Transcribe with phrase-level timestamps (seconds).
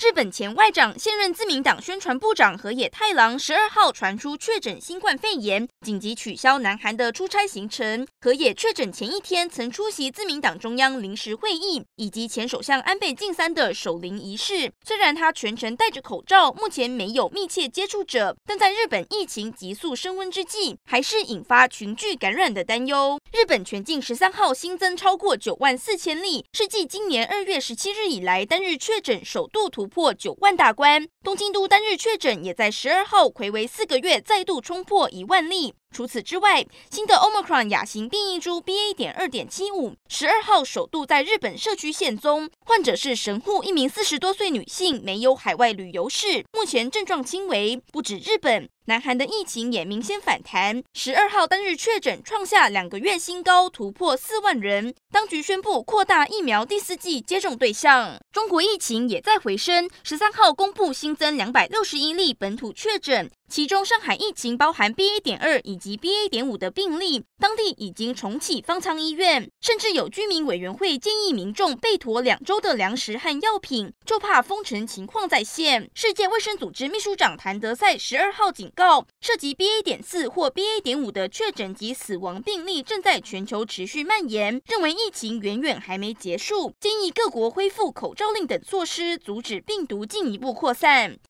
[0.00, 8.06] 日本前外长、现任自民党宣传部长河野太郎十二号传出确诊新冠肺炎，紧急取消南韩的出差行程。
[8.20, 14.70] 河野确诊前一天曾出席自民党中央临时会议以及前首相安倍晋三的守灵仪式。
[14.86, 23.18] 虽然他全程戴着口罩，目前没有密切接触者，但在日本疫情急速升温之际，还是引发群聚感染的担忧。
[23.32, 35.74] 日本全境十三号新增超过九万四千例，是继今年二月十七日以来单日确诊首度突破九万大关，东京都单日确诊也在十二号睽违四个月再度冲破一万例。
[35.94, 38.94] 除此之外，新的 Omicron 亚型变异株 BA.
[38.94, 47.80] 点二点七五十二号首度在日本社区现踪，患者是神户一名四十多岁女性，没有海外旅游史，目前症状轻微。
[47.92, 54.94] 不止日本，南韩的疫情也明显反弹，十二号单日确诊创下两个月新高，突破四万人。
[55.10, 58.18] 当局宣布扩大疫苗第四季接种对象。
[58.32, 63.30] 中国疫情也在回升，十三号公布新增两百六十一例本土确诊。
[63.50, 65.20] 其中，上海疫情包含 BA.
[65.20, 66.28] 点二以及 BA.
[66.28, 75.90] 点五的病例，当地已经重启方舱医院，甚至有居民委员会建议民众备妥两周的粮食和药品，就怕封城情况再现。
[75.94, 79.82] 世界卫生组织秘书长谭德赛十二号警告，涉及 BA.
[79.82, 80.80] 点四或 BA.
[80.82, 91.18] 点五的确诊及死亡病例正在全球持续蔓延，认为疫情远远还没结束，建议各国恢复口罩令等措施，阻止病毒进一步扩散。